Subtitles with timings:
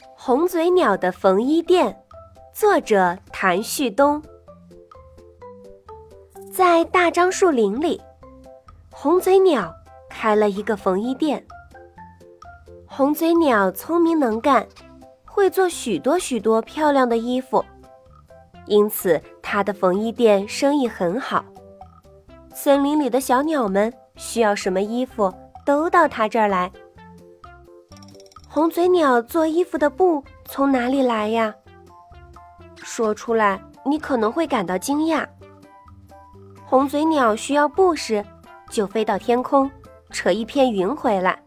[0.00, 1.96] 红嘴鸟的缝衣店，
[2.52, 4.22] 作者谭旭东。
[6.52, 8.00] 在大樟树林里，
[8.90, 9.74] 红嘴鸟
[10.08, 11.44] 开了一个缝衣店。
[12.86, 14.66] 红嘴鸟聪明能干，
[15.24, 17.64] 会做许多许多漂亮的衣服，
[18.66, 21.44] 因此它的缝衣店生意很好。
[22.52, 25.32] 森林里的小鸟们需要什么衣服，
[25.64, 26.70] 都到它这儿来。
[28.50, 31.54] 红嘴鸟做衣服的布从哪里来呀？
[32.76, 35.26] 说出来你可能会感到惊讶。
[36.64, 38.24] 红嘴鸟需要布时，
[38.70, 39.70] 就飞到天空，
[40.10, 41.38] 扯一片云回来，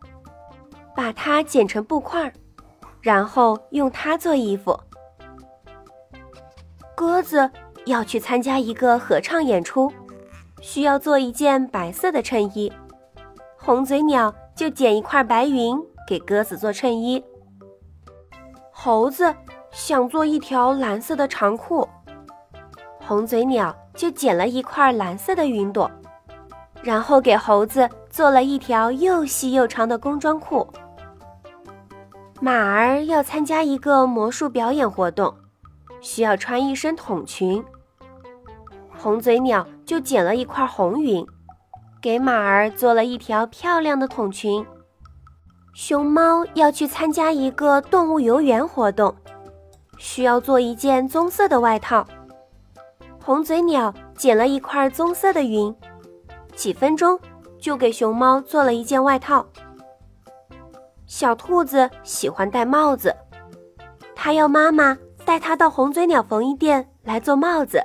[0.96, 2.32] 把它剪成布块，
[3.02, 4.80] 然后用它做衣服。
[6.96, 7.50] 鸽子
[7.86, 9.92] 要去参加一个合唱演出，
[10.62, 12.72] 需要做一件白色的衬衣，
[13.58, 15.76] 红嘴鸟就剪一块白云。
[16.08, 17.24] 给鸽子做衬衣。
[18.72, 19.34] 猴子
[19.72, 21.88] 想做一条蓝色的长裤，
[23.00, 25.90] 红嘴鸟就剪了一块蓝色的云朵，
[26.82, 30.68] 然后给猴子做了一条又细又长的工装裤。
[32.40, 35.36] 马儿要参加一个魔术表演活动，
[36.02, 37.64] 需要穿一身筒裙，
[38.98, 41.24] 红嘴鸟就剪了一块红云，
[42.02, 44.66] 给马儿做了一条漂亮的筒裙。
[45.74, 49.16] 熊猫要去参加一个动物游园活动，
[49.98, 52.06] 需要做一件棕色的外套。
[53.24, 55.74] 红嘴鸟捡了一块棕色的云，
[56.56, 57.18] 几分钟
[57.58, 59.46] 就给熊猫做了一件外套。
[61.06, 63.16] 小兔子喜欢戴帽子，
[64.14, 67.82] 它要妈妈带它到红嘴鸟缝衣店来做帽子。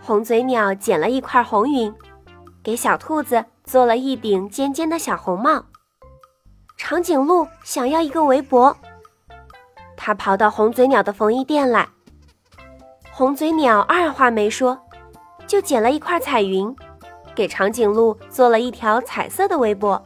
[0.00, 1.92] 红嘴鸟捡了一块红云，
[2.62, 5.64] 给小兔子做了一顶尖尖的小红帽。
[6.84, 8.76] 长颈鹿想要一个围脖，
[9.96, 11.88] 它跑到红嘴鸟的缝衣店来。
[13.12, 14.76] 红嘴鸟二话没说，
[15.46, 16.74] 就捡了一块彩云，
[17.36, 20.04] 给长颈鹿做了一条彩色的围脖。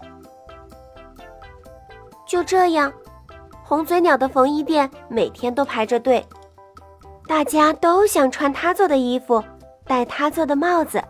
[2.27, 2.93] 就这样，
[3.65, 6.25] 红嘴鸟的缝衣店每天都排着队，
[7.27, 9.43] 大家都想穿它做的衣服，
[9.87, 11.03] 戴它做的帽子。